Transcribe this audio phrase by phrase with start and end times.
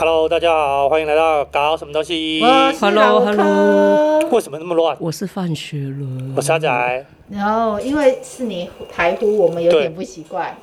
[0.00, 2.40] Hello，大家好，欢迎来到搞什么东西。
[2.80, 4.96] Hello，Hello，为什么那么乱？
[4.98, 7.06] 我是范学伦，我是阿仔。
[7.30, 10.56] 然后，因为是你台呼，我们有点不习惯。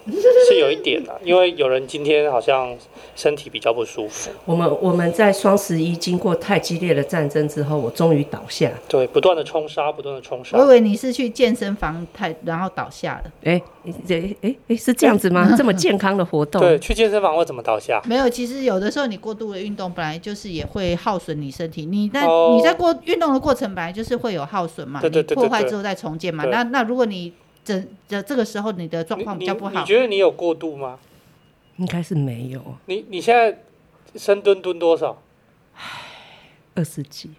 [0.49, 2.75] 是有一点的，因为有人今天好像
[3.15, 4.29] 身体比较不舒服。
[4.43, 8.69] 我们我们在双十一经过太激烈的战争之后，我终于倒下。
[8.87, 10.57] 对，不断的冲杀，不断的冲杀。
[10.57, 13.31] 我以为你是去健身房太，然后倒下了。
[13.43, 13.61] 哎，
[14.05, 15.53] 这哎哎是这样子吗？
[15.57, 16.61] 这么健康的活动？
[16.61, 18.01] 对，去健身房会怎么倒下？
[18.05, 21.85] 没有，其实有的时候你过度的运动，本来就是也会耗损你身体。
[21.85, 24.99] 你在、oh, 你在过运动的过程，本来就是会有耗损嘛。
[24.99, 26.45] 对对对，对，对，破坏之后再重建嘛。
[26.57, 30.97] 那那如果你这这这个时候你的状况比较不好，你，你，你觉得你有过度吗？
[31.77, 32.59] 应该是没有。
[32.87, 33.59] 你你现在
[34.15, 35.21] 深蹲蹲多少？
[35.75, 35.81] 唉，
[36.73, 37.29] 二十几。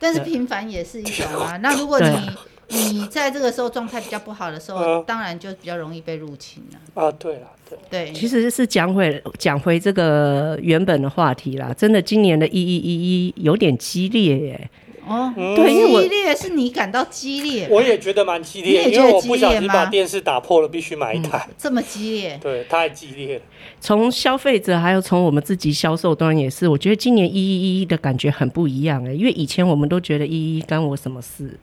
[0.00, 1.56] 但是频繁也是一种啊。
[1.58, 2.30] 那如果你
[2.68, 7.02] 你在这个时候状态比较不好的时候，呃、当然就比较容易被入侵了。
[7.02, 11.72] 啊，对了，对对，其实是讲回讲回这个原本的话题啦。
[11.76, 14.70] 真的，今年的一一一一有点激烈耶。
[15.08, 21.44] 哦，对，激烈是你感到激烈，我也觉得蛮激烈，因为我不小心把电视打破了，必须买一台。
[21.48, 22.38] 嗯、这么激烈？
[22.42, 23.42] 对，太激烈了。
[23.80, 31.58] 从消费者还有从我们自己销售端也是，我觉得今年一一一的感觉很不一样哎，因为以前我们都觉得一一干我什么事。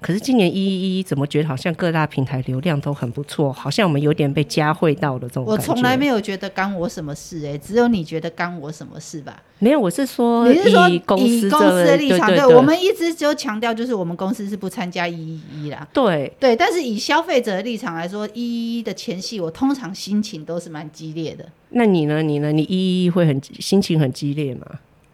[0.00, 5.44] 可是今年一一一怎么觉得好像各大平台流量都很不错，好像我们有点被加惠到了这种。
[5.44, 9.42] 我从来没有觉得干我什么事哎、欸，只有你觉得干我什么事吧？
[9.58, 15.86] 没有，我是说你是说以公司，以公司的立场，对，对，对，对，我们一直就强调就是我们公司是不参加一一一啦。
[15.92, 21.44] 对对，但是以消费者的立场来说，一一一的前戏，我通常心情都是蛮激烈的。
[21.70, 22.22] 那你呢？
[22.22, 22.50] 你呢？
[22.50, 24.66] 你一一一会很心情很激烈吗？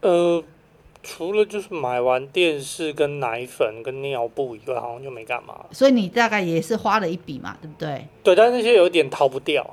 [0.03, 0.45] 呃。
[1.09, 5.55] 除了就是买完电视跟奶粉跟尿布以外，好像就没干嘛。
[5.71, 8.05] 所以你大概也是花了一笔嘛，对不对？
[8.25, 9.65] 对，但是那些有点逃不掉。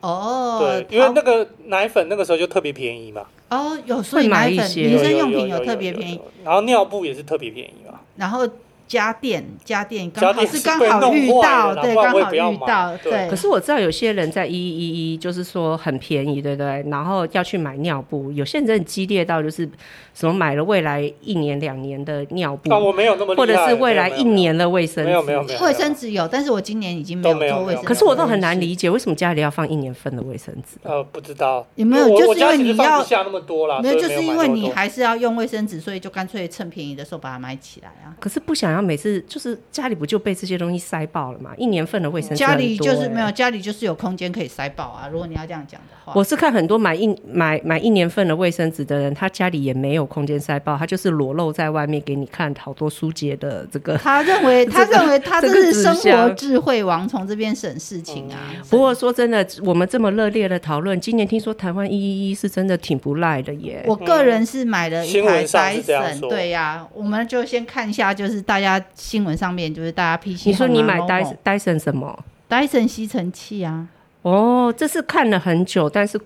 [0.00, 3.26] 哦，对，因为那个奶粉那个时候就特别便宜嘛。
[3.50, 8.00] 哦，有所以奶粉、民生用品有特别便宜，然后尿布也是特别便宜嘛。
[8.16, 8.48] 然后。
[8.88, 13.28] 家电家电刚好是刚好遇到，对，刚好遇到，对。
[13.28, 16.84] 可是我知道有些人在一一一，就是说很便宜，对不对？
[16.90, 19.68] 然后要去买尿布，有些人很激烈到就是
[20.14, 27.86] 什么买了未来一年两年的尿布，我没有那么，或者是未来一年的卫生纸，没有没有没有，卫生纸有，但是我今年已经没有做卫生纸。
[27.86, 30.78] 可是我都很难理解，为什么家里要放一年份的卫生纸？
[30.82, 38.16] 呃，不知道有没有，就是因为你要下那么多啦，没有，就是因为你还是要用卫生纸，所以就干脆趁便宜的时候把它买起来啊。
[38.18, 39.58] 可是不想要每次就是。
[39.70, 41.52] 家里不就被这些东西塞爆了嘛？
[41.56, 45.08] 一年份的卫生纸、欸，家里就是没有，家里就是有空间可以塞爆啊。
[45.08, 53.96] 如果你要这样讲的话，我是看很多买一买买一年份的卫生纸的人，他家里也没有空间塞爆，他就是裸露在外面给你看好多书节的这个。
[53.98, 58.50] 他认为， 他认为他这是生活智慧王从这边省事情啊。
[58.68, 63.84] 不过说真的，我们这么热烈的讨论，今年听说台湾一一一是真的挺不赖的耶。
[63.86, 69.48] 我个人是买了一台戴森，对呀、啊，我们就先看一下，就是大家新闻上。
[69.52, 72.16] 面就是大家 PC，你说你买戴戴森什么？
[72.46, 73.88] 戴森吸尘器啊？
[74.22, 76.20] 哦，这是看了很久，但是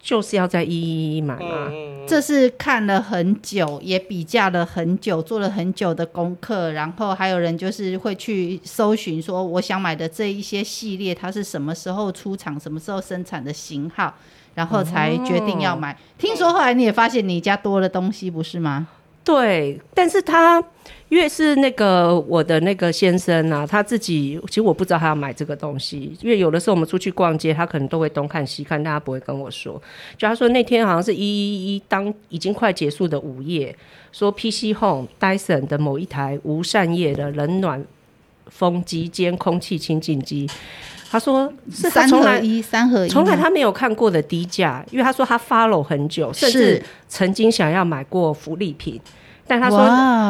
[0.00, 1.70] 就是要在一一一买啊。
[2.06, 14.12] 这是看了很久，也比价了很久，做了很久的功课，然后还有人就是会去搜寻说，我想买的这一些系列，它是什么时候出厂，什么时候生产的型号，
[14.54, 15.92] 然后才决定要买。
[15.92, 18.88] 哦、听说后来你也发现你家多了东西，不是吗？
[19.24, 20.62] 对，但是他
[21.08, 29.80] 越是那个我的那个先生啊，他自己其实我不知道他要买这个东西，因为有的时候我们出去逛街，他可能都会东看西看，但他不会跟我说。
[30.18, 33.74] 就他说那天好像是一一一当已经快结束的午夜，
[34.12, 37.82] 说 PC Home Dyson 的某一台无扇叶的冷暖
[38.48, 40.48] 风机兼空气清净机。
[41.10, 49.00] 他说是他从来三合一，三合一，从来他没有看过的低价，因为他说他 follow 很久，甚至曾经想要买过福利品，
[49.46, 49.78] 但他说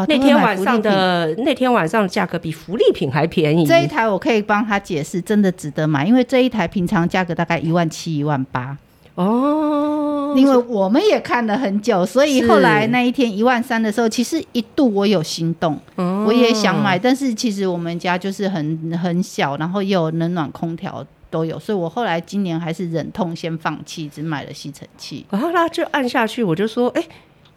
[0.06, 3.64] 那天晚上的那天晚上的价格比福利品还便宜。
[3.64, 8.76] 这一台我可以帮他解释，真的值得买，因为这一台平常价格大概一万七、一万八。
[9.16, 15.78] 哦，因为我们也看了很久，所以后来那一天一万三的时候，其实一度我有心动，
[16.26, 25.24] 我也想买，但是其实我们家就是很很小，然后又有冷暖空调都有，所以我后来今年还是忍痛先放弃，只买了吸尘器。
[25.30, 27.04] 然后他就按下去，我就说：“哎，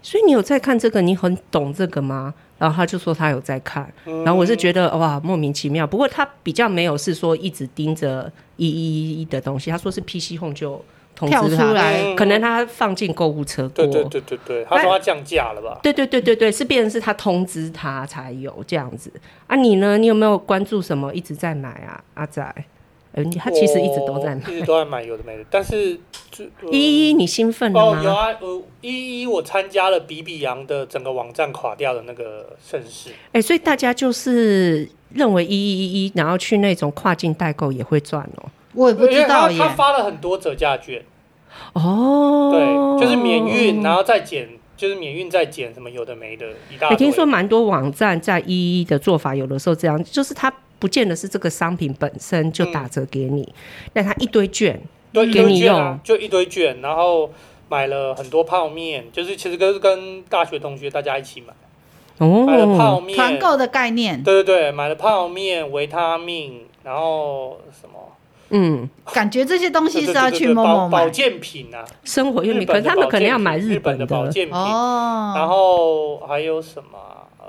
[0.03, 1.01] 所以你有在看这个？
[1.01, 5.87] 你很懂这个吗？”然后他就说他有在看，然后我是觉得哇莫名其妙。
[5.87, 10.79] 不过他比较没有是说一直盯着一一一的东西，他说是 PC Home 就。
[11.25, 13.85] 跳出来，可能他放进购物车过。
[13.85, 15.79] 对对对对对，他说他降价了吧？
[15.81, 19.11] 对对对对对，是变成是他通知他才有这样子
[19.47, 19.55] 啊？
[19.55, 19.97] 你呢？
[19.97, 22.03] 你有没有关注什么一直在买啊？
[22.13, 22.53] 阿仔，
[23.13, 25.43] 嗯，他其实一直都在买，一直都在买有的没的。
[25.49, 25.99] 但是
[26.29, 27.99] 就一一你兴奋了吗？
[27.99, 33.09] 哦，有啊，呃，一一我参加了比比洋的整个网站垮掉的那个盛事。
[33.27, 38.49] 哎、欸，所以大家就是认为一一一一，然后去那种跨境代购也会赚哦。
[38.77, 41.03] 我也不知道耶，他发了很多折价券。
[41.73, 44.47] 哦，对，就是免运，然后再减。
[44.77, 46.89] 就是免运再减什么有的没的，一大堆。
[46.91, 53.53] 我听说蛮多网站在一一的做法，有的时候这样，就是它不见得是这个商品本身就打折给你，嗯、
[53.91, 54.79] 但它一堆券，
[55.11, 57.31] 对，给你用，啊，就一堆券，然后
[57.69, 61.53] 买了很多泡面，就是其实跟跟大学同学大家一起买，
[62.19, 68.11] 哦，买了泡面，团购的概念，对对对，买了泡面、维他命，然后什么。
[68.49, 71.03] 嗯，感觉这些东西是要去 momo 买。
[71.03, 76.97] 保健品啊，生活用品，可是他们可能要买日本的保健品，哦，然后还有什么？
[77.39, 77.45] 呃，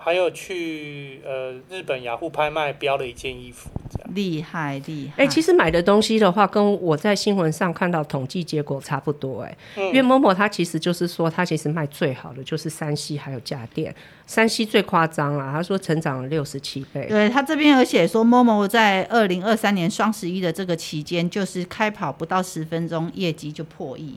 [0.00, 3.70] 还有去呃日本雅虎拍卖标了一件衣服。
[4.14, 5.22] 厉害厉害！
[5.22, 9.48] 哎、欸，其实买的东西的话，跟我在新闻上看到统计结果差不多、欸。
[9.48, 13.94] 哎、嗯，因为 momo 它其实就是说，它其实卖最好的就是山西还有家电
[14.26, 17.06] 山西最夸张了，他说成长了六十七倍。
[17.08, 24.16] 对他这边有写说，momo 在二零二三年双十一的这个期间，就是开跑不到十分钟，业绩就破亿。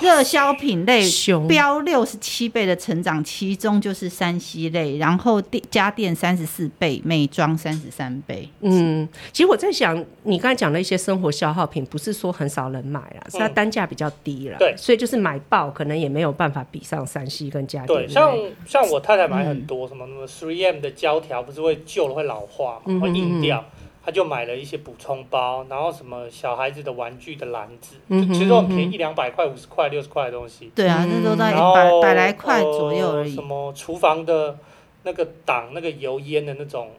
[0.00, 1.02] 热销品类
[1.48, 8.48] 飙六十七倍的成长，其中就是山西类，然后电家电三十四倍，美妆三十三倍。
[8.60, 17.98] 嗯，其实我在想，你刚才讲的一些生活消耗品，不是说很少人买啦，是它单价比较低了，对、嗯，所以就是买爆可能也没有办法比上山西跟家电。
[18.00, 18.36] 对，像
[18.66, 23.64] 像我太太买很多、嗯、什么什么 3M 的胶条，不是会旧了会老化嘛，嗯、会硬掉。
[24.04, 30.72] 他就买了一些补充包，然后什么小孩子的玩具的篮子，嗯、就其实都很便宜，一两百块、五十块、六十块的东西。
[30.74, 33.34] 对啊，那都在百百来块左右而已。
[33.34, 34.56] 什么厨房的
[35.02, 36.90] 那个挡那个油烟的那种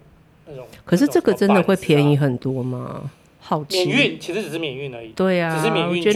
[0.46, 0.68] 那种。
[0.86, 3.10] 可是这个真的会便宜很多吗？
[3.70, 6.14] 免运其实只是免运而已，对啊，只是免运券，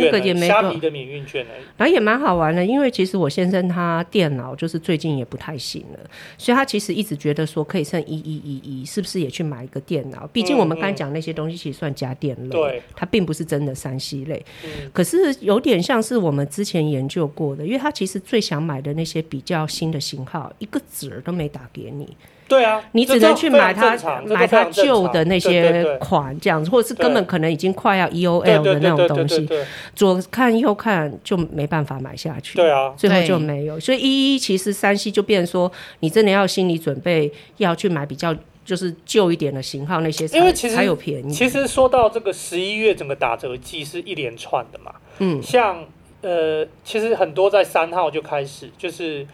[0.47, 1.63] 虾皮的免运券而已。
[1.77, 5.99] 然后也蛮好玩的，因为其实我先生他电脑就是最近也不太行了，
[6.37, 10.27] 所以他其实一直觉得说可以剩一一一一，是不是也去买一个电脑？
[10.27, 14.45] 毕竟我们刚才讲那些东西其实算家电类，对、嗯，它并不是真的三 C 类。
[14.63, 22.15] 嗯、可是有点像是我们之前研究过的，因为他其实最想买的那些比较新的型号，一个子儿都没打给你。
[22.47, 29.47] 对啊，你只能去买它买它旧的那些款，这样子，或者是根本可能已经快要 EOL 的那种东西，
[29.95, 32.57] 左看右看就没办法买下去。
[32.57, 33.79] 对啊，最后就没有。
[33.79, 38.35] 所以一一其实三 C 就变成说，你真的要心理准备要去买比较
[38.65, 41.33] 就是旧一点的型号那些，因为其实才有便宜。
[41.33, 45.85] 其实说到这个十一月整个打折季是一连串的嘛，嗯，像
[46.21, 49.25] 呃，其实很多在三号就开始就是。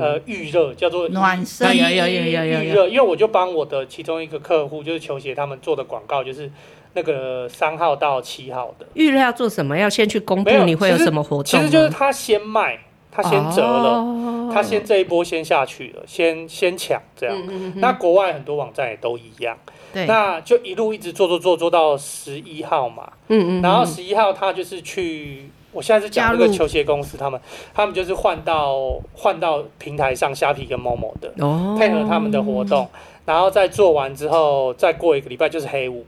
[0.00, 1.80] 呃，预热叫做暖身，预
[2.72, 6.50] 热，因为我就帮我的其中一个客户，就是球鞋他们做的广告，就是
[6.94, 9.78] 那个三号到七号的预热要做什么？
[9.78, 11.44] 要先去公布你会有什么活动？
[11.44, 12.80] 其实就是他先卖，
[13.12, 17.36] 他先折了，哦、他先这一波先下去了，先先抢这样。
[17.36, 19.56] 嗯嗯嗯，那国外很多网站也都一样，
[19.92, 23.12] 对，那就一路一直做做做做到十一号嘛。
[23.28, 25.48] 嗯，嗯嗯，然后十一号他就是去。
[25.76, 27.38] 我现在是讲那个球鞋公司，他们
[27.74, 32.88] 他们就是换到换到平台上虾皮跟 momo 的，哦，配合他们的活动，
[33.26, 36.06] 然后再做完之后，再过一个礼拜就是黑五，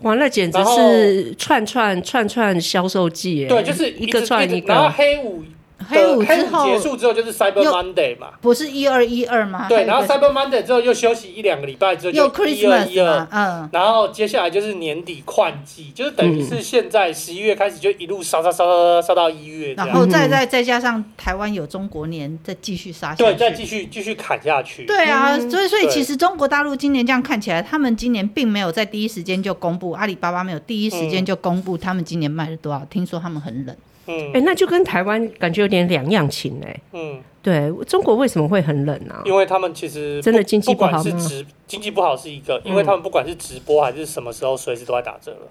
[0.00, 5.44] 完了简直是串串串串销售季，对，就是一个串一个，然后黑五。
[5.84, 9.66] 黑五之后结束之后就是 Cyber Monday 嘛，不是一二一二吗？
[9.68, 24.84] 对，然后 Cyber Monday 之后又休息一两个礼拜之后就一二一二，嗯，然后接下来就是年底换季，就是等于是现在十一月开始就一路烧烧烧烧烧到一月，然后再再再加上台湾有中国年，再继续杀下去，对，再继续继续砍下去。
[24.86, 33.76] 对啊，所以所以其实中国大陆今年这样看起来，他们今年并没有在第一时间就公布，阿里巴巴没有第一时间就公布他们今年卖了多少，听说他们很冷。
[34.06, 36.80] 嗯，哎、欸，那就跟台湾感觉有点两样情哎。
[36.92, 39.22] 嗯，对，中国为什么会很冷呢、啊？
[39.24, 45.48] 因为他们其实真的经济不好，是直经济不好是一个，因为他们不管是直播还是什么时候，随时都在打折了。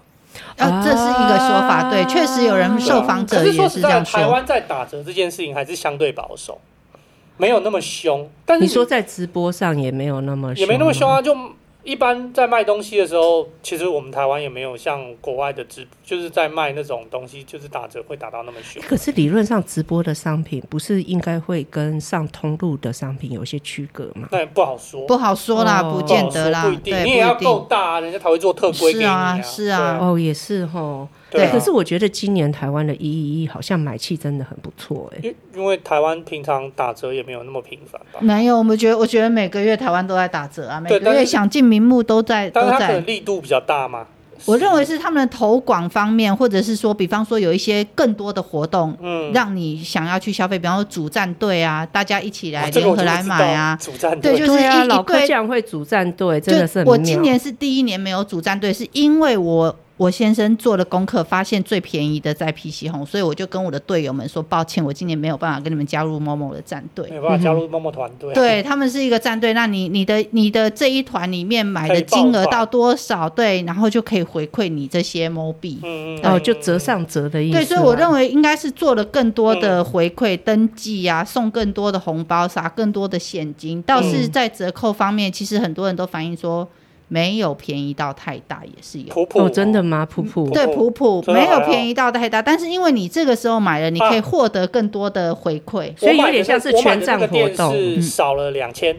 [0.58, 4.20] 啊，啊，这是一个说法，对，确实有人受访者也是这样说。
[4.20, 6.60] 台湾在打折这件事情还是相对保守，
[7.36, 8.28] 没有那么凶。
[8.44, 11.36] 但是你，你说在直播上也没有那么凶，也没那么凶啊，就。
[11.84, 18.82] 一般在卖东西的时候，其实我们台湾也没有像国外的直，就是在卖那种东西，就是打折会打到那么凶。
[18.88, 24.26] 可是理论上直播的商品不是应该会跟上通路的商品有些区隔吗？
[24.32, 29.34] 那也不好说，不好说啦，不见得啦，不一定，你也要够大，人家才会做特规给你啊。
[29.36, 31.06] 是啊，是啊，哦，也是齁。
[31.34, 38.20] 对，可是我觉得今年台湾的一一一好像买气真的很不错哎，因因为台湾平常打折也没有那么频繁吧？
[38.20, 44.06] 没有，我们觉得我觉得每个月台湾都在打折啊，每个月想尽名目都在，但是它可能力度比较大嘛。
[44.46, 56.84] 我认为是他们的投广方面，或者是说，比方说有一些更多的活动，嗯，让你想要去消费，比方说主战队啊，大家一起来联合来买啊，主战队，对，就是一老科匠会主战队，真的是。
[56.84, 59.74] 我今年是第一年没有主战队，是因为我。
[59.96, 68.32] 我先生做了功课，发现最便宜的在 PC Home，所以我就跟我的队友们说：“抱歉，我今年没有办法跟你们加入 Momo 的战队，没有办法加入 Momo 团队。
[68.32, 73.30] 嗯”对，他们是一个战队，那你你的你的这一团里面买的金额到多少？
[73.30, 77.58] 对，然后就可以回馈你这些 Mo 币，嗯，然后就折上折的意思。
[77.58, 83.80] 对，所以我认为应该是做了更多的回馈、嗯、登记啊，送更多的红包，撒更多的现金。
[83.82, 86.68] 倒是在折扣方面，其实很多人都反映说。
[87.08, 89.12] 没有便宜到太大，也是有。
[89.12, 89.40] 普普。
[89.40, 90.06] 哦，真的吗？
[90.06, 90.50] 普普。
[90.50, 98.96] 对普普没有便宜到太大，但是因为你这个时候买了，你可以获得更多的回馈，啊、所以有点像是全站活动，是少了两千。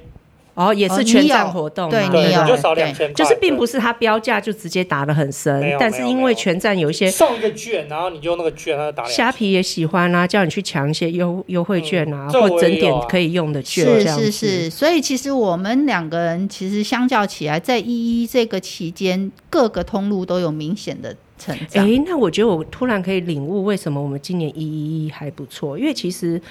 [0.55, 9.03] 哦，也是全站活动，对，你有就少两千，就是并不是它标价就直接打的很深，但是因为全站有一些送一个券，然后你就用那个券，它就打。
[9.03, 14.69] 虾皮也喜欢啊，叫你去抢一些优优惠券啊，或整点可以用的券，是是是。
[14.69, 21.85] 所以其实我们两个人其实相较起来，在一一这个期间，各个通路都有明显的成长。
[21.85, 26.41] 哎，那我觉得我突然可以领悟为什么我们今年一一一还不错，因为其实。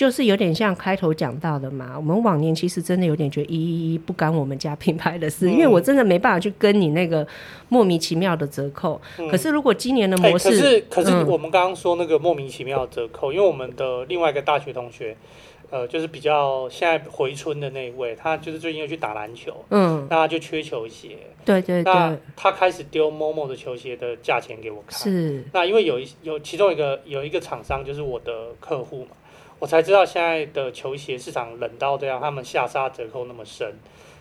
[0.00, 7.26] 就是有点像开头讲到的嘛，我们往年其实真的有点觉得一一一不干我们家品牌的事，嗯、因为我真的没办法去跟你那个
[7.68, 8.98] 莫名其妙的折扣。
[9.18, 15.14] 嗯、可是如果今年的模式，欸、可是可是我们刚刚说那个莫名其妙的折扣，嗯、因为我们的另外一个大学同学，
[15.68, 29.10] 呃，就是比较现在回春的那一位，他就是最近又去打篮球，嗯，那他就缺球鞋，对对对，那他开始丢 Momo 的球鞋的价钱给我看，是，那因为有一有其中一个有一个厂商就是我的客户嘛。
[29.60, 33.74] 我才知道现在的球鞋市场冷到这样，他们下杀折扣那么深，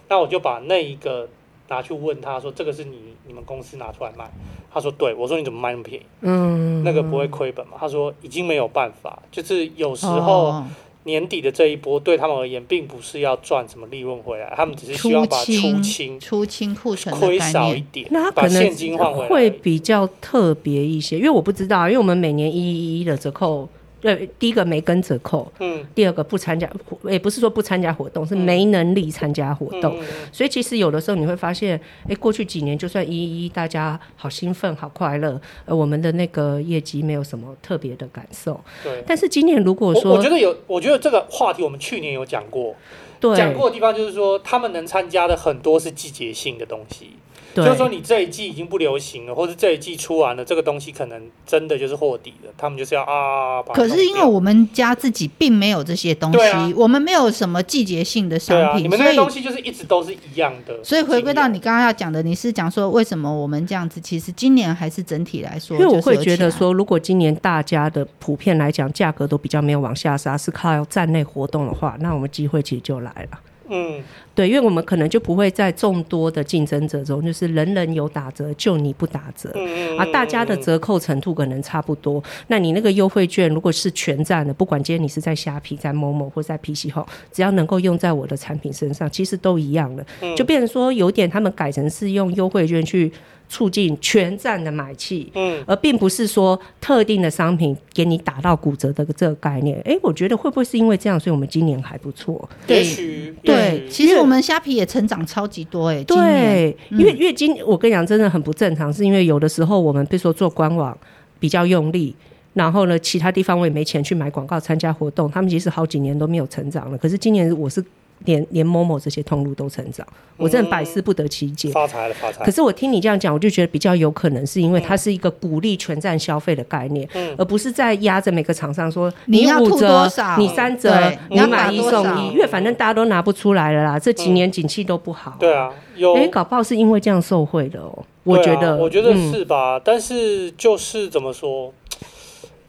[0.10, 1.28] 那我就把那一个
[1.70, 4.30] 拿去问他说：“这个是你你们公司拿出来卖？”
[4.70, 6.06] 他说：“对。”我说：“你怎么卖那么便宜？
[6.22, 10.62] 嗯，那个不会亏本吗？”他说：“已经没有办法，就是有时候
[11.04, 23.70] 年底的这一波对他们而言，并不是要赚什么利润回来，他们只是希望把出清出清库存亏少一点，那他可能会比较特别一些，因为我不知道，因为我们每年一一一的折扣。
[24.02, 26.70] 对，第一个没跟折扣，嗯，第二个不参加，
[27.04, 39.04] 也不是说不参加活动，是没能力参加活动，嗯、所以其实有的时候你会发现，哎，过去几年就算一一一大家好兴奋、好快乐，呃，我们的那个业绩没有什么特别的感受，对。
[39.06, 42.76] 但是今年如果说，我，我觉得有，我觉得这个话题我们去年有讲过，
[43.20, 47.12] 对，讲过的地方就是说，他们能参加的很多是季节性的东西。
[47.54, 52.52] 对就是说，你这一季已经不流行了，或者这一季出完了，这个东西可能真的就是货底了。
[52.58, 53.64] 他们就是要啊。
[53.74, 60.84] 可是因为我们家自己并没有这些东西，啊、我们没有什么季节性的商品，啊、你们那些东西就是一直都是一样的。
[60.84, 64.00] 所以回归到你刚刚要讲的，你是讲说为什么我们这样子？
[64.00, 73.40] 其实今年还是整体来说，因为我会觉得说，如果今年大家的普遍来讲价格都比较没有往下杀，是靠站内活动的话，那我们机会其实就来了。
[73.70, 82.24] 嗯，对，因为我们可能就不会在众多的竞争者中，就是人人有打折，就你不打折，嗯、啊，大家的折扣程度可能差不多。
[82.48, 93.12] 那你那个优惠券如果是全站的，不管今天你是在虾皮、在 Momo 或在 PC Home，只要能够用在我的产品身上，其实都一样的，嗯、就变成说有点他们改成是用优惠券去。
[93.50, 99.82] 促进全站的买气，嗯，而并不是说特定的商品给你打到骨折的这个概念。
[99.84, 102.48] 哎，我觉得会不会是因为这样，所以我们今年还不错？
[102.68, 106.04] 也许对，对，其实我们虾皮也成长超级多哎。
[106.04, 110.96] 对，因为因为今我跟你讲，真的很不正常，是因为有的时候我们比如说做官网
[111.40, 112.16] 比较用力，
[112.54, 116.98] 然后呢，其他地方我也没钱去买广告参加活动，他们其实好几年都没有成长了。
[117.00, 117.84] 可是今年我是。
[118.26, 120.06] 连连 Momo 这些通路都成长，
[120.38, 121.70] 我真的百思不得其解。
[121.72, 122.44] 发财了，发财！
[122.44, 130.06] 可是我听你这样讲，我就觉得比较有可能是因为它是一个鼓励全站消费的概念，嗯、而不是在压着每个厂商说你五折、
[130.38, 130.92] 你三折、
[131.30, 133.98] 你买一送一，因为反正大家都拿不出来了啦。
[133.98, 135.38] 这几年景气都不好。
[135.40, 138.06] 对啊，有哎，搞不好是因为这样受贿的哦、喔。
[138.24, 139.78] 我觉得，我觉得是吧？
[139.78, 141.74] 嗯、但是就是怎么说，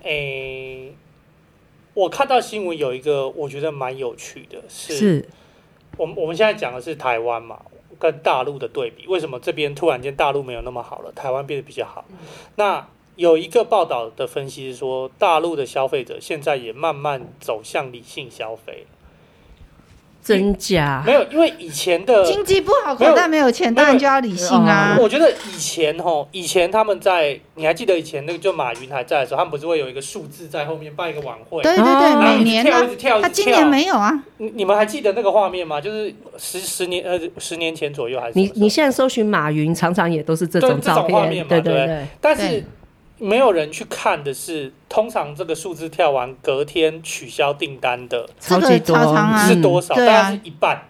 [0.03, 0.95] 哎、欸，
[1.93, 4.97] 我看到新闻有一个，我觉得蛮有趣的，是。
[4.97, 5.29] 是
[6.01, 7.61] 我们我们现在讲的是台湾嘛，
[7.99, 12.07] 跟大陆的对比，为什么这边突然间大陆没有那么好了，台湾变得比较好？
[12.57, 18.87] 那有一个报道的分析是说，大陆的消费者现在也慢慢走向理性消费。
[20.23, 24.97] 真假没有，因为以前的经济不好，口袋没有钱，当然就要理性啊。
[25.01, 31.63] 我觉得以前吼，以前他们在，你还记得以前那个就马云还在的时候，他们不是会有一个数字在后面办一个晚会？
[31.63, 34.13] 对对对，每年跳一直跳，他今年没有啊。
[34.37, 35.81] 你你们还记得那个画面吗？
[35.81, 38.33] 就是十十年呃十年前左右还是？
[38.39, 42.07] 你你现在搜寻马云，常常也都是这种照片，画面嘛，对对对。
[42.21, 42.63] 但是。
[43.21, 48.97] 没有人去看的是，通常这个数字跳完隔天取消订单的超级多
[49.47, 49.95] 是多少？
[49.95, 50.83] 大概是一半，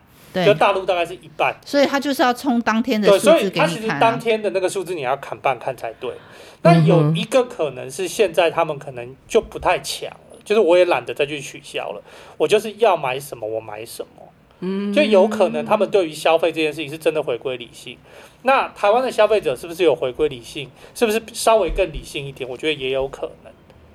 [0.47, 1.55] 就大陆大概是一半。
[1.67, 3.69] 所以他就是要冲当天的数字给你看。
[3.69, 6.13] 所以他其实当天的那个数字你要砍半看才对。
[6.63, 12.03] 那有一个可能是现在他们可能就不太强了，就是我也懒得再去取消了，
[12.37, 14.29] 我就是要买什么我买什么。
[14.63, 17.97] 嗯，就有可能他们对于消费这件事情是真的回归理性。
[18.43, 20.71] 那台湾的消费者是不是有回归理性？
[20.95, 22.49] 是不是稍微更理性一点？
[22.49, 23.53] 我觉得也有可能。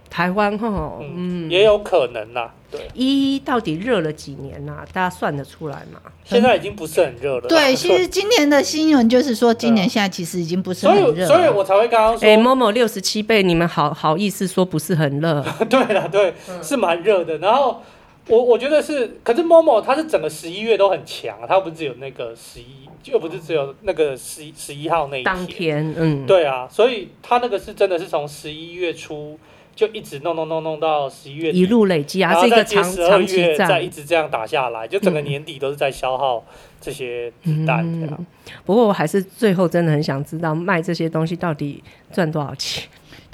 [0.09, 2.49] 台湾哈，嗯，也有可能呐。
[2.71, 4.85] 对，一到底热了几年呐？
[4.93, 5.99] 大家算得出来吗？
[6.23, 7.47] 现在已经不是很热了。
[7.49, 11.25] 对， 其实今年的新闻就是说，今年现在其实已经不是很热。
[11.27, 15.43] 所以，所以我才会刚刚说，哎，某某六十七倍，你们好好意思说不是很热？
[15.69, 17.39] 对了，对，是蛮热的。
[17.39, 17.81] 然后。
[18.27, 29.37] 我我觉得是，可是 Momo 它是整个十一月都很强啊，它不是只有那个十一，又不是只有那个十十一号那一天，当天，嗯，对啊，所以它那个是真的是从十一月初
[29.75, 36.43] 就一直弄弄弄弄到十一月，一路累积啊，然后再接十二月再一直这样打下来，就整个年底都是在消耗
[36.81, 38.25] 这些子弹，嗯嗯。
[38.65, 42.83] 不过我还是最后真的很想知道卖这些东西到底赚多少钱。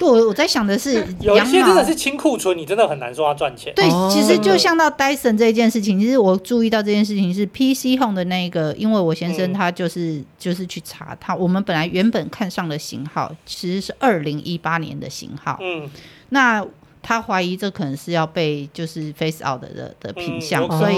[0.02, 3.72] 我我在想的是，有一些真的是清库存，你真的很难说它赚钱。
[3.74, 15.88] 对，其实就像到 Dyson 这件事情，其实我注意到这件事情是 PC Home 的那个，因为我先生他就是、嗯、就是去查他，我们本来原本看上的型号其实是二零一八年的型号，嗯，
[16.30, 16.64] 那。
[17.04, 20.94] 他怀疑这可能是要被就是 face out 的的，品相，嗯，所以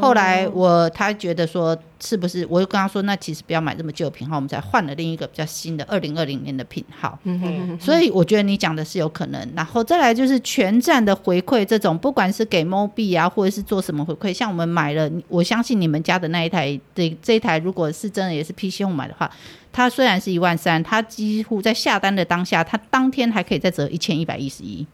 [0.00, 7.18] 后来我他觉得说是不是，我就跟他说，那其实不要买这么旧的品号，我们才换了另一个比较新的二零二零年的品号。
[7.78, 19.30] 所以我觉得你讲的是有可能，然后再来就是全站的回馈，这种不管是给 Mobi 啊，或者是做什么回馈，像我们买了，我相信你们家的那一台，这这一台如果是真的也是 PC Home 买的话，
[19.72, 24.86] 它虽然是一万三，它几乎在下单的当下，它当天还可以再折一千一百一十一。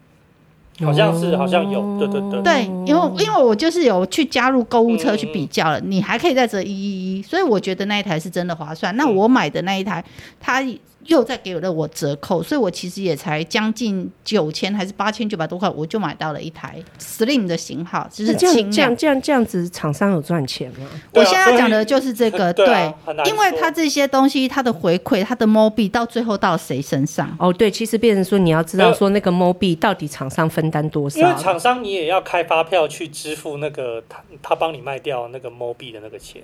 [0.85, 2.43] 好像是，好像有，对对对。
[2.43, 8.95] 对，因为因为我就是有去加入购物车去比较了，嗯、你还可以再折一一一，所以我觉得那一台是真的划算。
[8.97, 10.05] 那我买的那一台，
[10.41, 10.63] 它。
[11.09, 18.71] 又再给了我折扣，所以我其实也才将近九千还是八千九百多块，我就买到了一台 Slim 的型号，就是轻量。
[18.73, 20.87] 这样这样这样子，厂商有赚钱吗？
[21.13, 22.93] 我现在要讲的就是这个， 对，对，
[23.27, 27.35] 因为它这些东西，它的回馈，它的 Mobi 到最后到谁身上？
[27.39, 31.21] 哦，对，其实变成说你要知道说那个 Mobi 到底厂商分担多少？
[31.21, 36.43] 因为厂商你也要开发票去支付那个他他帮你卖掉那个 Mobi 的那个钱。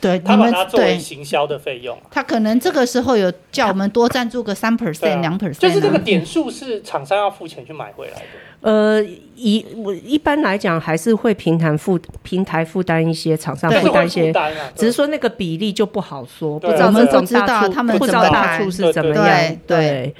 [0.00, 8.26] 对，他把它作为行销的费用，他可能这个时候有叫我们多赞助个三 percent、两 percent，就是这个点数是厂商要付钱去买回来的。
[8.60, 9.02] 呃，
[9.34, 14.32] 一我一般来讲还是会平台负平台负担一些，厂商负担一些，
[14.74, 20.14] 只是说那个比例就不好说，不知道这种大处，不知道大处是怎么样，对。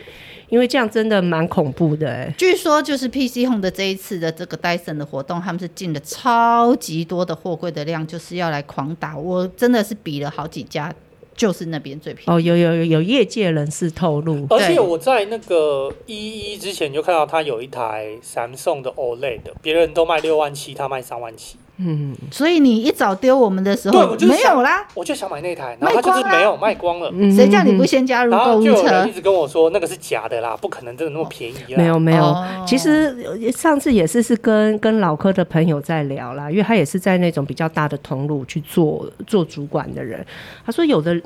[0.55, 2.33] 对因为这样真的蛮恐怖的哎。
[2.39, 9.19] 据说就是 PC Home 的这一次的这个 Dyson 的活动，他们是进了超级多的货柜的量，就是要来狂打。
[9.19, 10.95] 我真的是比了好几家，
[11.35, 12.31] 就是那边最便宜。
[12.31, 21.57] 哦，有有有有业界人士透露，而且我在那个一一之前就看到他有一台 Samsung 的 OLED 的，别人都卖六万七，他卖三万七。
[21.77, 27.11] 嗯，所以你一早丢我们的时候，没有啦，我就想买那台，然后他就是没有卖光了。
[27.35, 28.71] 谁叫你不先加入购物车？
[28.71, 31.77] 然后就有人一直跟我说那个是假的啦，不可能真的那么便宜啦。
[31.77, 32.35] 没有没有，
[32.67, 40.25] 其实上次也是是跟跟老柯的朋友在聊啦，因为他也是在那种比较大的通路去做做主管的人，
[40.65, 41.21] 他说有的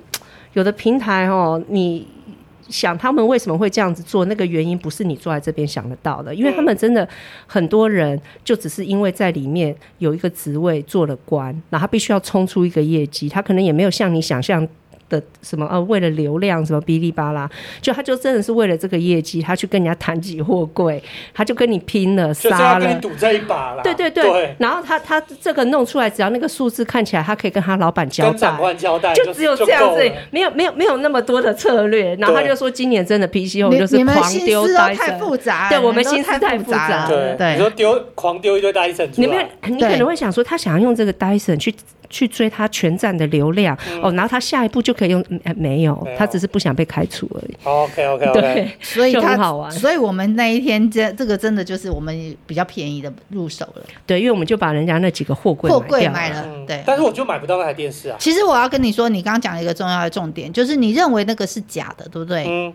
[0.55, 2.07] 有的平台哦，你。
[2.69, 4.25] 想他们为什么会这样子做？
[4.27, 7.09] 那个原因不是你坐在这边想得到的，因为他们真的
[7.47, 14.67] 很多人就只是因为在里面有一个职位做了官，然后他必须要冲出一个业绩，他可能也没有像你想象。
[15.09, 17.49] 的什么呃，为了流量什么哔哩吧啦，
[17.81, 21.03] 就他就真的是为了这个业绩，他去跟人家谈起货柜，
[21.35, 23.83] 他就跟你拼了，杀了，赌这一把啦。
[23.83, 24.55] 对对对，对。
[24.59, 32.15] 然后他他这个弄出来，只要那个数字看起来，他可以跟他老板交代，长官交代，就只有这样子，没有没有没有那么多的策略。
[32.17, 37.37] 然后他就说，今年真的 PC Home 就是狂丢 Dyson，太复杂，对我们心思太复杂了。
[37.37, 41.75] 对，你说丢狂丢一堆 Dyson，你没有，你可能会想说，他想要用这个 Dyson 去。
[42.11, 45.23] 去追他全站的流量、嗯、哦，然后他下一步就可以用，
[45.57, 47.57] 没有，没有，他只是不想被开除而已。
[47.65, 49.71] OK OK OK，对，所以他很好玩。
[49.71, 53.83] 所以我们那一天这这个真的就是我们比较便宜的入手了。
[54.07, 56.83] 对，因为我们就把人家那几个货柜货柜买了，对、嗯。
[56.87, 58.17] 但是我就买不到那台电视啊。
[58.19, 62.45] 其实我要跟你说，你刚刚讲了一个重要的重点，就是你认为那个是假的，对不对？
[62.49, 62.73] 嗯。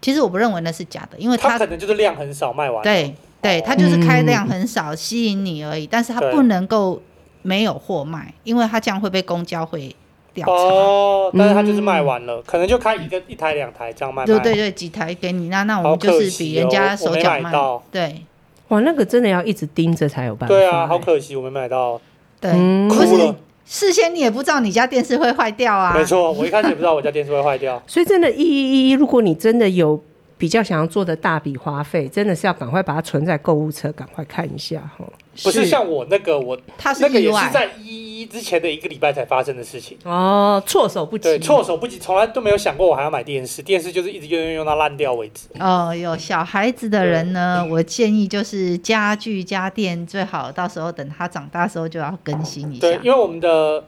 [0.00, 2.82] 其实我不认为那是假的，因为它可能就是量很少卖完。
[2.84, 7.02] 对对，它就是开量很少、嗯、吸引你而已，但是它不能够。
[7.46, 9.94] 没有货卖，因为他这样会被公交会
[10.34, 10.52] 调查。
[10.52, 14.26] 哦，但是他就是卖完了，嗯、可能就开一个一台两台这样卖，卖。
[14.26, 17.52] 对对对，几台给你，那那我们就是比人家手脚慢。
[17.52, 18.22] 哦、对，
[18.68, 20.52] 哇，那个真的要一直盯着才有办法。
[20.52, 22.00] 对啊，好可惜我没买到。
[22.40, 22.50] 对，
[22.90, 23.32] 可是
[23.64, 25.94] 事先你也不知道你家电视会坏掉啊。
[25.96, 27.80] 没错，我一开始也不知道我家电视会坏掉。
[27.86, 30.02] 所以真的，一一一，如果你真的有
[30.38, 35.04] 比较想要做的大笔花费，真的是要赶快把它存在购物车，赶快看一下哈。
[35.42, 39.98] 不是像我那个，我他是那个也是在一一之前的一个礼拜才发生的事情。
[40.04, 45.48] 哦，措手不及，对，措手不及，从来都没有想过我还要买电视，电视就是一直用用用到烂掉为止。
[45.58, 52.80] 哦，有小孩子的人呢，我建议就是家具家电最好到时候等他长大的时候就要更新一下。
[52.80, 53.84] 对，因为我们的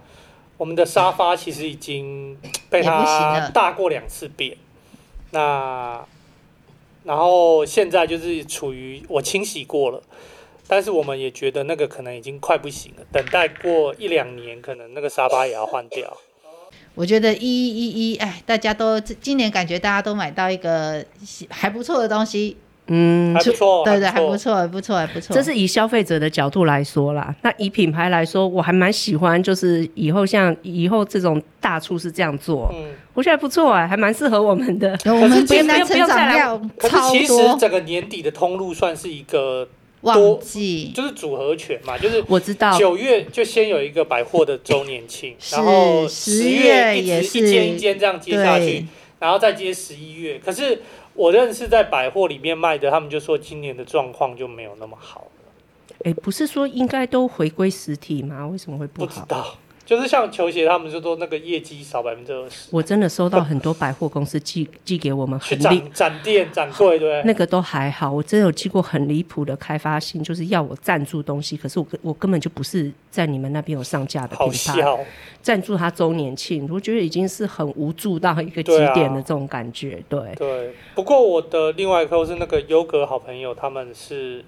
[0.58, 2.36] 我们的沙发其实已经
[2.68, 4.54] 被他大过两次便，
[5.30, 5.98] 那
[7.04, 10.02] 然后现在就是处于我清洗过了。
[10.70, 16.14] 但是我们也觉得那个可能已经快不行了，等待过一两年，可能那个沙发也要换掉。
[16.94, 21.02] 我觉得一一一，哎，大家都今年感觉大家都买到一个
[21.48, 22.58] 还不错的东西，
[22.88, 25.34] 嗯，还不错，对对，还不错，还不错，还不错。
[25.34, 34.98] 这是以消费者的角度来说啦，那以品牌来说，我还蛮喜欢，就是以后像以后这种大促是这样做，嗯，我觉得还不错哎，还蛮适合我们的。
[35.06, 39.68] 我们不要不要再来，可是其实整个年底的通路算是一个。
[40.02, 48.86] 旺季就是组合拳嘛，就是我知道九月就先有一个百货的周年庆，然后十月也是一间一间这样接下去，
[49.18, 50.38] 然后再接十一月。
[50.38, 50.82] 可是
[51.18, 55.52] 我认识在百货里面卖的，他们就说今年的状况就没有那么好了。
[56.04, 58.46] 哎，不是说应该都回归实体吗？
[58.46, 59.06] 为什么会不好？
[59.06, 59.54] 不知道。
[59.88, 62.68] 就是像球鞋，他们就说那个业绩少百分之二十。
[62.70, 68.12] 我真的收到很多百货公司寄寄给我们很离展店展柜，对，那个都还好。
[68.12, 75.06] 我真的有寄过很离谱的开发信，就是要我赞助东西，可是我我根本就不是在你们那边有上架的品牌，
[75.40, 80.04] 赞助他周年庆，我觉得已经是很无助到一个极点的这种感觉。
[80.06, 80.74] 对、啊、对，对。
[80.94, 84.44] 不过我的另外一个是那个优格好朋友，他们是。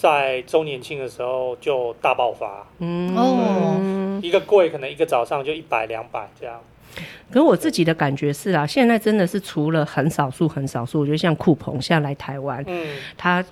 [0.00, 6.58] 在周年庆的时候就大爆发，嗯哦，一个柜可能一个早上就一百两百这样。
[7.30, 13.44] 可是我自己的感觉是啊，现在真的是除了很少数很少数，我觉得像酷鹏现在来台湾，嗯，他。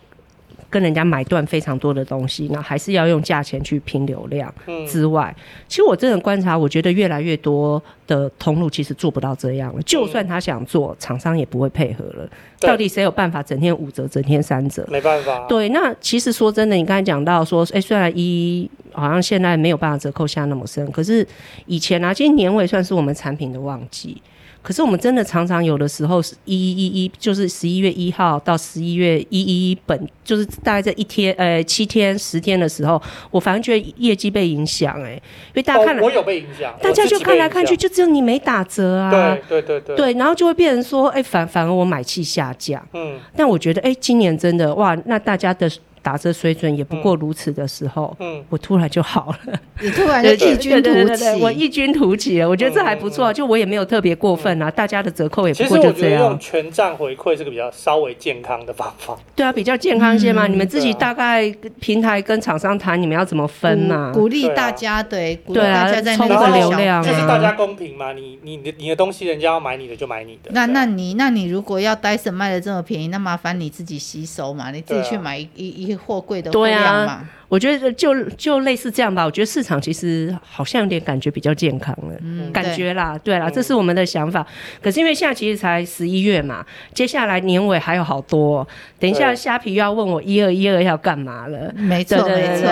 [0.70, 4.52] 跟人家买断非常多的东西，那还是要用价钱去拼流量
[4.86, 9.82] 之外，嗯、其实我真的观察，我觉得越来越多的通路其实做不到这样了。
[9.82, 12.28] 就算他想做，厂、嗯、商也不会配合了。
[12.60, 14.86] 到底谁有办法整天五折、整天三折？
[14.90, 15.46] 没办法。
[15.48, 21.26] 对，那其实说真的，你刚才讲到说，哎、欸，虽然一好像现在没有办法折扣下那么深，可是
[21.66, 24.20] 以前啊，今年年尾算是我们产品的旺季。
[24.62, 45.70] 可是我们真的常常有的时候是一一一一，就是十一月一号到十一月一一一本，就是大概在一天呃七天十天的时候，我反而觉得业绩被影响哎、欸，因为大家看来、哦、我有被影响，大家就看来看去就只有你没打折啊，对对对对，对，然后就会变成说哎、欸、反反而我买气下降，嗯，但我觉得哎、欸、今年真的哇，那大家的。
[46.02, 56.38] 打折水准也不过如此的时候，嗯，我突然就好了，你突然就异军突起，我异军突起了，我觉得这还不错，就我也没有特别过分啊，大家的折扣也不过就这样。
[56.38, 59.16] 全站回馈是个比较稍微健康的方法。
[59.34, 61.48] 对啊，比较健康一些嘛，你们自己大概
[61.80, 64.12] 平台跟厂商谈，你们要怎么分嘛？
[64.12, 68.12] 鼓励大家对，对啊，充个流量，就是大家公平嘛。
[68.12, 70.50] 你你的你的东西，人家要买你的就买你的。
[70.52, 76.50] 那那你那你如果要 Dyson 卖的这么便宜，那麻烦你自己吸收嘛，你自己去买一一一货柜的。
[76.50, 79.24] 对啊，我觉得就就类似这样吧。
[79.24, 84.46] 我觉得市场其实好像有点感觉比较健康了，嗯、感觉啦，对，对啦，这是我们的想法。
[84.82, 88.66] 可是因为现在其实才十一月嘛，接下来年尾还有好多。
[88.98, 91.72] 等一下虾皮又要问我一二一二要干嘛了？
[91.76, 92.68] 没错，没错。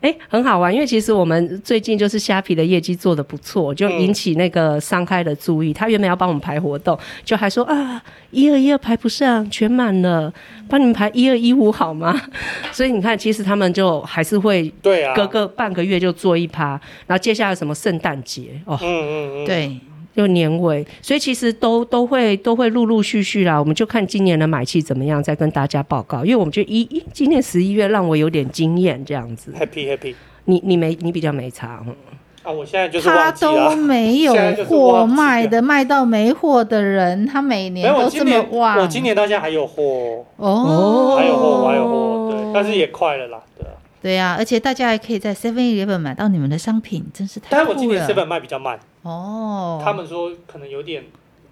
[0.00, 5.72] 哎，很好玩，因为其实我们最近就是虾皮的业绩做得不错，就引起那个商开的注意。
[5.72, 10.32] 他原本要帮我们排活动，就还说啊，一二一二排不上，全满了，
[10.68, 12.14] 帮你们排一二一五好吗？
[12.70, 19.70] 所以你看，其实他们就还是会对啊，隔个半个月就做一趴，然后接下来什么圣诞节哦，嗯嗯嗯，对。
[20.16, 23.56] 就年尾，所以其实都都会都会陆陆续续啦。
[23.56, 26.24] 我们就看今年的买气怎么样，再跟大家报告。
[26.24, 29.54] 因为我们觉得一一今年十一月让我有点惊艳，这样子。
[29.56, 31.84] Happy Happy，你你没你比较没差，
[32.42, 38.76] 啊，我现在就是他都没有货卖的，卖到没货的人，他每年都这么旺。
[38.76, 43.64] 我今年到现在还有货哦，还有货，还有货，对，但是也快了啦，对。
[44.00, 47.64] 对呀、啊，而且大家还可以在 Seven Eleven 买到你们的商品，真是太酷了。
[47.64, 51.04] 但是我今年 Seven 卖比较慢哦，他们说可能有点。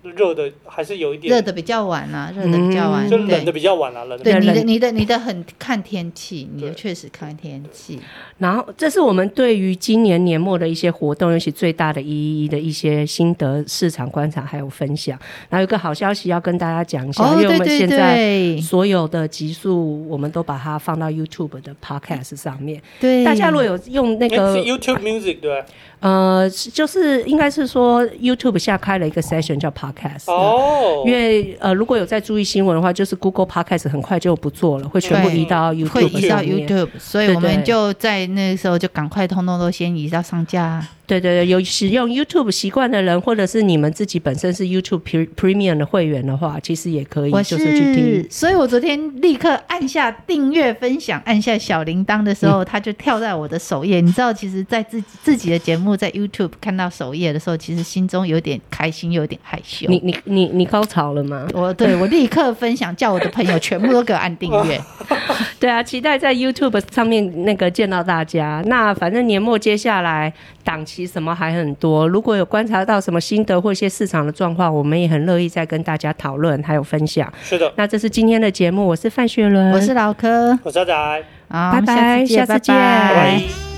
[0.02, 4.24] 热的还是有一点，热的比较晚啊，热的比较晚，就冷的比较晚啊，冷的。
[4.24, 7.98] 对，你的你的你的很看天气，你的确实看天气。
[8.38, 15.18] 然后，这是我们对于今年年末的一些活动，尤其最大的一一的一些心得、市场观察还有分享。
[15.48, 22.80] 然后有个好消息要跟大家讲一下，因为我们现在所有的集数，我们都把它放到 YouTube 的 Podcast 上面。
[23.00, 25.64] 对，大家如果有用那个 YouTube Music，对。
[25.98, 29.94] 呃，就是应该是说 YouTube 下开了一个 session 叫 Podcast
[30.26, 40.86] 哦，因为呃如果有在注意新闻的话，就是 Google Podcast 很快就不做了，会全部移到 YouTube 会移到 YouTube，所以我们就在那个时候就赶快通通都先移到上架。
[41.06, 45.02] 对对对，有使用 YouTube 习惯的人，或者是你们自己本身是 YouTube
[45.36, 48.26] Premium 的会员的话，其实也可以就是去听。
[48.28, 54.00] 所以我昨天立刻按下订阅、分享，按下小铃铛的时候，它就跳在我的首页。
[54.00, 59.75] 你知道，其实，在自己自己的节目在 YouTube 看到首页的时候，其实心中有点开心，有点害羞。
[59.88, 61.46] 你你你你高潮了吗？
[61.54, 64.78] 我对我立刻分享，叫我的朋友全部都给我按订阅。
[65.58, 68.62] 对啊，期待在 YouTube 上面那个见到大家。
[68.66, 70.30] 那反正年末接下来
[70.62, 71.06] 档期。
[71.06, 77.32] 什么还很多，如果有观察到什么心得或一些市场的状况，我们也很乐意再跟大家讨论还有分享。
[77.42, 82.74] 是的，那这是今天的节目，我是范雪伦，我是老柯，我是仔仔，好，拜拜，下次见。
[82.74, 83.75] 拜拜。